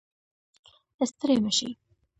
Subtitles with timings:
[1.09, 1.69] ستړی مشې